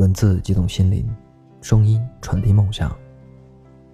[0.00, 1.06] 文字激动心灵，
[1.60, 2.90] 声音传递梦想。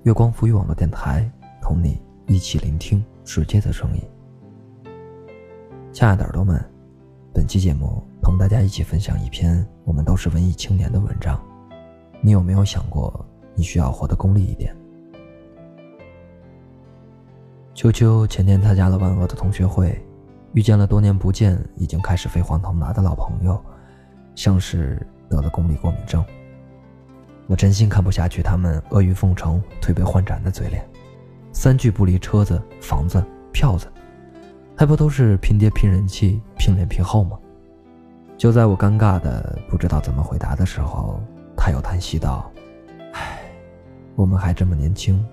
[0.04, 1.28] 月光浮语网络电台，
[1.60, 4.00] 同你一起聆听世界的声音。
[5.92, 6.64] 亲爱的耳朵们，
[7.34, 11.44] 本期节目同大家一起分享一篇我们都是文艺青年的文章。
[12.20, 13.26] 你有没有想过，
[13.56, 14.72] 你需要活得功利一点？
[17.74, 20.00] 秋秋前天参加了万恶的同学会，
[20.52, 23.60] 遇见了多年不见、已经开始飞黄腾达的老朋友，
[24.36, 26.24] 像是得了功利过敏症。
[27.46, 30.84] 我真心看不下去他们阿谀奉承、推杯换盏的嘴脸，
[31.52, 33.86] 三句不离车子、房子、票子，
[34.76, 37.38] 还不都是拼爹、拼人气、拼脸、拼后吗？
[38.36, 41.20] 就在我尴尬的不知道怎么回答的时候，
[41.56, 42.50] 他又叹息道
[43.14, 43.40] ：“唉，
[44.14, 45.24] 我们还这么年轻，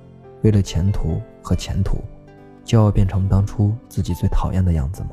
[0.41, 1.98] 为了前途和前途。”
[2.63, 5.09] 就要变成当初自己最讨厌的样子吗？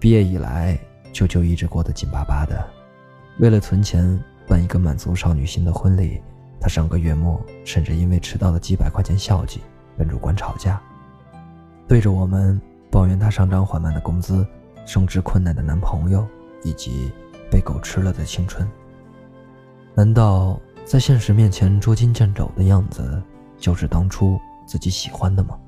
[0.00, 0.76] 毕业以来，
[1.12, 2.64] 舅舅一直过得紧巴巴的。
[3.38, 6.20] 为了存钱办一个满足少女心的婚礼，
[6.60, 9.60] 他上个月末甚至因为迟到了几百块钱孝敬
[9.96, 10.80] 跟主管吵架，
[11.88, 14.46] 对着我们抱怨他上涨缓慢的工资、
[14.86, 16.26] 升职困难的男朋友
[16.62, 17.10] 以及
[17.50, 18.68] 被狗吃了的青春。
[19.94, 23.22] 难道在现实面前捉襟见肘的样子，
[23.58, 24.38] 就是当初？
[24.66, 25.58] 自己喜欢的吗？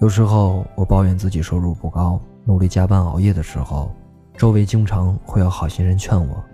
[0.00, 3.90] 有时候我抱怨自己收入不高，努力加班熬夜的时候，
[4.36, 6.44] 周围经常会有好心人劝我：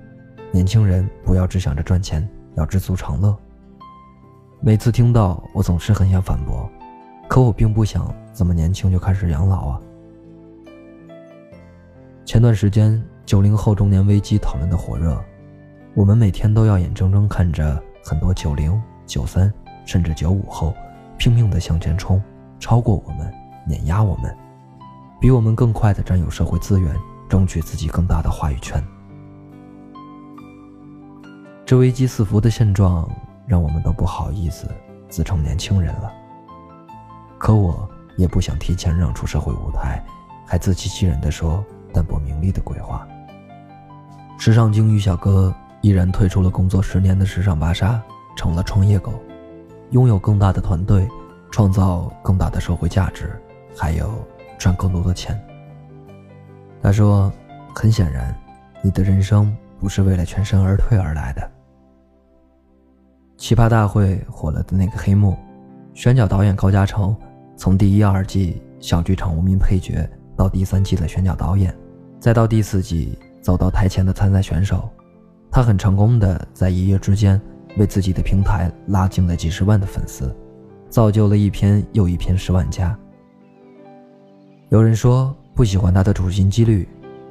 [0.52, 3.36] 年轻人不要只想着赚钱，要知足常乐。
[4.60, 6.70] 每次听到，我总是很想反驳，
[7.28, 9.80] 可我并不想这么年轻就开始养老啊。
[12.24, 15.20] 前段时间九零后中年危机讨论的火热，
[15.94, 19.52] 我们每天都要眼睁睁看着很多九零、九三。
[19.86, 20.72] 甚至九五后，
[21.18, 22.22] 拼命的向前冲，
[22.60, 23.32] 超过我们，
[23.66, 24.32] 碾压我们，
[25.20, 26.96] 比我们更快的占有社会资源，
[27.28, 28.82] 争取自己更大的话语权。
[31.66, 33.06] 这危机四伏的现状，
[33.46, 34.66] 让我们都不好意思
[35.10, 36.10] 自称年轻人了。
[37.38, 37.86] 可我
[38.16, 40.02] 也不想提前让出社会舞台，
[40.46, 43.06] 还自欺欺人的说淡泊名利的鬼话。
[44.38, 48.00] 时尚精于小哥依然退出了工作十年的时尚芭莎，
[48.34, 49.12] 成了创业狗。
[49.90, 51.06] 拥有更大的团队，
[51.50, 53.38] 创造更大的社会价值，
[53.76, 54.08] 还有
[54.60, 55.36] 赚更多的钱。
[56.80, 57.32] 他说
[57.74, 58.32] ：“很显然，
[58.82, 61.50] 你的人生不是为了全身而退而来的。”
[63.36, 65.36] 奇葩大会火了的那个黑幕，
[65.94, 67.16] 选角导演高嘉诚
[67.56, 71.74] 从第一、二季小剧场无名配角，到第三季的选角导演，
[72.20, 74.88] 再到第四季走到台前的参赛选手，
[75.50, 77.40] 他很成功的在一夜之间。
[77.78, 80.34] 为自己的平台拉近了几十万的粉丝，
[80.88, 82.98] 造就了一篇又一篇十万加。
[84.70, 86.88] 有人说不喜欢他的处心积虑，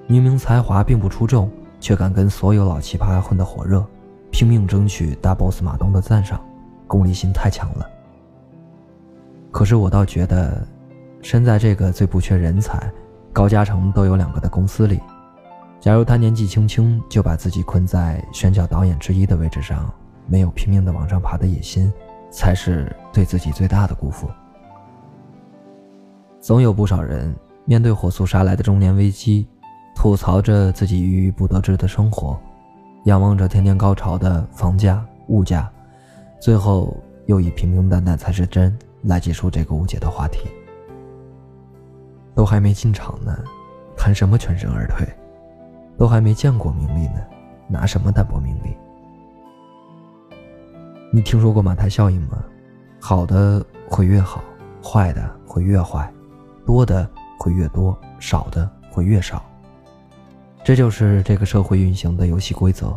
[0.08, 3.82] 明明才华并不出众，却敢跟所有老奇葩混得火热，
[4.30, 6.38] 拼命争取大 boss 马东的赞赏，
[6.86, 7.90] 功利心太强了。
[9.52, 10.68] 可是我倒觉得，
[11.22, 12.92] 身在这个最不缺人才、
[13.32, 15.00] 高嘉诚都有两个的公司里，
[15.80, 19.90] 假如他年纪轻轻就把自己困在选角导演之一的位置上。
[20.28, 21.92] 没有拼命的往上爬的野心，
[22.30, 24.30] 才是对自己最大的辜负。
[26.50, 27.32] 总有不少人
[27.64, 29.48] 面对火速杀来的中年危机，
[29.96, 32.36] 吐槽着自己郁郁不得志的生活，
[33.04, 35.72] 仰望着天天高潮的房价、物价，
[36.42, 40.50] 最后又以平平淡淡才是真来结束这个无解的话题。
[42.34, 43.38] 都还没进场呢，
[43.96, 45.08] 谈什么全身而退？
[46.00, 47.22] 都还没见过名利呢，
[47.68, 48.76] 拿什么淡泊名利？
[51.14, 52.44] 你听说过马太效应吗？
[53.00, 54.44] 好的会越好，
[54.84, 56.12] 坏的会越坏，
[56.70, 57.10] 多的
[57.40, 59.44] 会越多，少的会越少。
[60.64, 62.96] 这就是这个社会运行的游戏规则。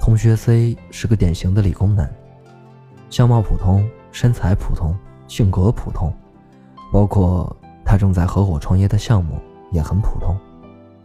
[0.00, 2.12] 同学 C 是个典型的理工男，
[3.10, 4.92] 相貌普通，身材普通，
[5.28, 6.12] 性格普通，
[6.92, 9.38] 包括他正在合伙创业的项目
[9.70, 10.36] 也很普通。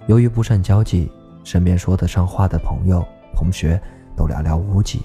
[0.07, 1.11] 由于不善交际，
[1.43, 3.05] 身边说得上话的朋友、
[3.35, 3.79] 同学
[4.15, 5.03] 都寥寥无几。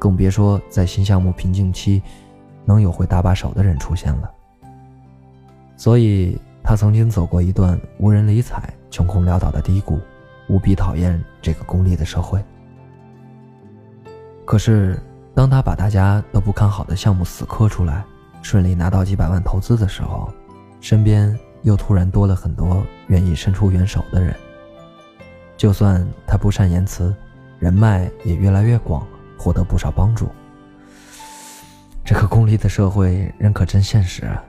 [0.00, 2.02] 更别说在新项目瓶颈期，
[2.64, 4.32] 能有会搭把手的人出现了。
[5.76, 10.00] 所以他曾经走过一段无人理睬、穷困潦倒的低谷，
[10.48, 12.42] 无比讨厌这个功利的社会。
[14.44, 14.98] 可是，
[15.34, 18.04] 当他把大家都不看好的项目死磕出来，
[18.42, 20.32] 顺利拿到几百万投资的时候，
[20.80, 24.34] 身边又突然多了很多愿意伸出援手的人。
[25.56, 27.14] 就算他不善言辞，
[27.58, 29.06] 人脉也越来越广。
[29.38, 30.30] 获得不少帮助。
[32.02, 34.42] 这个功利的社会，人可真现实啊！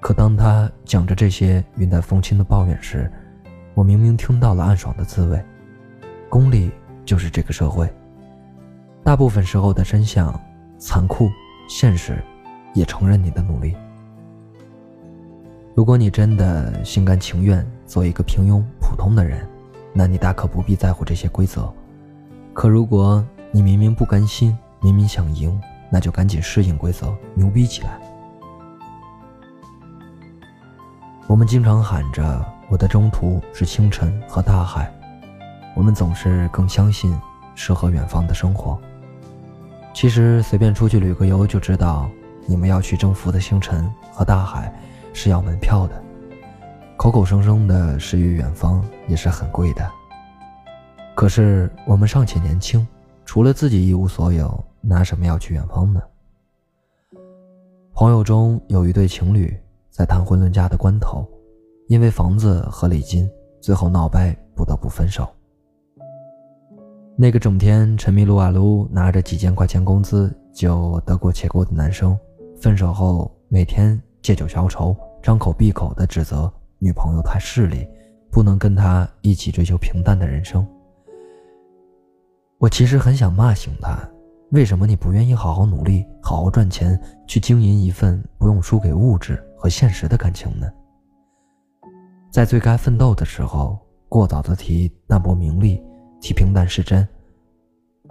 [0.00, 3.10] 可当他讲着这些云淡风轻的抱怨时，
[3.74, 5.44] 我明明听到了暗爽的滋味，
[6.28, 6.70] 功利
[7.04, 7.88] 就是这个社会。
[9.04, 10.38] 大部分时候的真相，
[10.78, 11.30] 残酷、
[11.68, 12.22] 现实，
[12.74, 13.76] 也承认你的努力。
[15.74, 19.46] 如果你真的心甘情愿做一个平庸普通的人，
[19.92, 21.72] 那你大可不必在乎这些规则。
[22.52, 25.60] 可如果你明明不甘心，明明想赢，
[25.90, 28.00] 那就赶紧适应规则，牛逼起来。
[31.26, 34.92] 我们经常喊着我的征途是星辰和大海，
[35.76, 37.16] 我们总是更相信
[37.54, 38.78] 诗和远方的生活。
[39.94, 42.10] 其实随便出去旅个游就知道，
[42.46, 44.72] 你们要去征服的星辰和大海
[45.12, 46.02] 是要门票的。
[46.96, 49.88] 口口声声的诗与远方也是很贵的。
[51.14, 52.86] 可是我们尚且年轻，
[53.24, 56.00] 除了自己一无所有，拿什么要去远方呢？
[57.94, 59.54] 朋友中有一对情侣
[59.90, 61.26] 在谈婚论嫁的关头，
[61.88, 63.28] 因为房子和礼金，
[63.60, 65.28] 最后闹掰，不得不分手。
[67.16, 72.16] 那个整天沉迷撸啊撸，拿着几千块钱工资就得过且过的男生，
[72.60, 77.86] 分手后每天借酒消愁，张口闭口的指责女朋友太势利，
[78.30, 80.66] 不能跟他一起追求平淡的人生。
[82.58, 83.98] 我其实很想骂醒他，
[84.52, 90.66] 为什么你不愿意好好努力，好好赚钱，去经营一份不用输给物质和现实的感情呢？
[92.32, 93.78] 在最该奋斗的时候，
[94.08, 95.82] 过早的提淡泊名利。
[96.18, 97.06] 提平淡是真，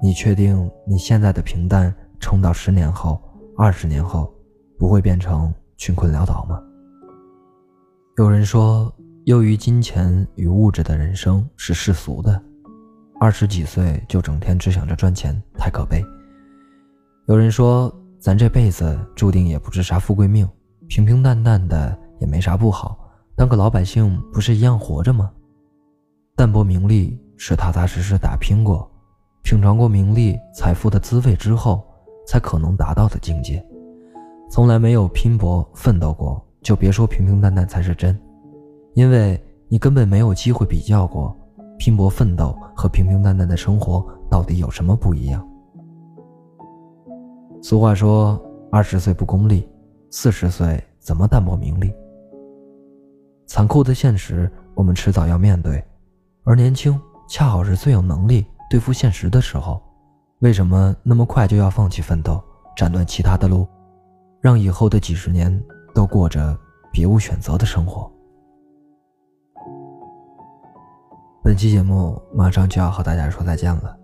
[0.01, 3.21] 你确定你现在的平淡撑到十年后、
[3.55, 4.31] 二十年后，
[4.77, 6.59] 不会变成穷困潦倒吗？
[8.17, 8.91] 有人说，
[9.25, 12.41] 由于金钱与物质的人生是世俗的，
[13.19, 16.03] 二十几岁就整天只想着赚钱，太可悲。
[17.27, 20.49] 有人说，咱这辈子注定也不是啥富贵命，
[20.89, 22.99] 平平淡淡的也没啥不好，
[23.37, 25.31] 当个老百姓不是一样活着吗？
[26.35, 27.17] 淡泊名利。
[27.41, 28.85] 是踏踏实实打拼过，
[29.43, 31.81] 品尝过名利财富的滋味之后，
[32.27, 33.65] 才可能达到的境界。
[34.51, 38.19] 从来没有拼搏奋斗过，就别说平平淡淡才是真，
[38.93, 41.33] 因为你根本没有机会比较过，
[41.77, 45.41] 拼搏奋斗和平平淡淡的生活到底有什么不一样。
[47.61, 48.37] 俗话说，
[48.69, 49.65] 二十岁不功利，
[50.11, 51.93] 四十岁怎么淡泊名利？
[53.45, 55.83] 残酷的现实，我们迟早要面对，
[56.43, 56.99] 而年轻。
[57.31, 59.79] 恰好是最有能力对付现实的时候，
[60.39, 62.43] 为什么那么快就要放弃奋斗，
[62.75, 63.67] 斩断其他的路，
[64.41, 65.63] 让以后的几十年
[65.93, 66.57] 都过着
[66.91, 68.11] 别无选择的生活？
[71.43, 73.95] 本期节目马上就要和大家说再见了，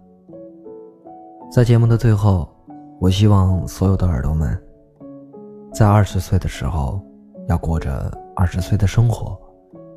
[1.52, 2.48] 在节目的最后，
[3.00, 4.56] 我希望所有的耳朵们，
[5.76, 7.02] 在二十岁的时候
[7.50, 9.38] 要过着二十岁的生活，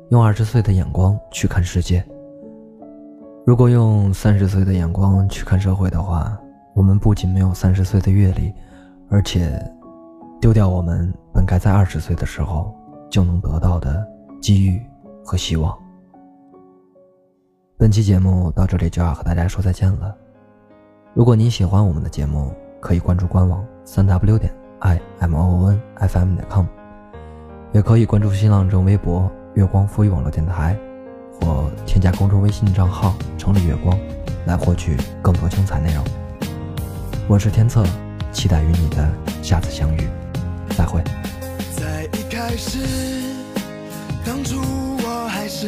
[0.09, 2.05] 用二十岁的眼光去看世界。
[3.45, 6.37] 如果用三十岁的眼光去看社会的话，
[6.75, 8.53] 我们不仅没有三十岁的阅历，
[9.09, 9.57] 而且
[10.41, 12.75] 丢掉我们本该在二十岁的时候
[13.09, 14.05] 就能得到的
[14.41, 14.81] 机遇
[15.23, 15.73] 和希望。
[17.77, 20.13] 本期节目到这里就要和大家说再见了。
[21.13, 26.65] 如果您喜欢我们的节目，可以关注官网三 w 点 i m o n f m 点 com，
[27.71, 30.77] 也可以关注新浪微微博月光赋予网络电台。
[31.41, 33.97] 或添加公众微信账号“城里月光”，
[34.45, 36.03] 来获取更多精彩内容。
[37.29, 37.81] 我是天策，
[38.33, 39.09] 期待与你的
[39.41, 40.09] 下次相遇，
[40.75, 41.01] 再会。
[41.77, 42.79] 在一开始，
[44.25, 45.67] 当初我还是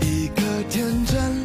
[0.00, 1.41] 一个天真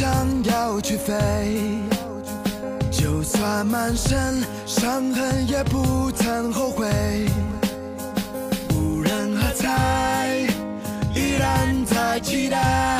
[0.00, 1.12] 想要去飞，
[2.90, 6.88] 就算满身伤痕也不曾后悔。
[8.74, 10.48] 无人喝彩，
[11.14, 12.99] 依然在期待。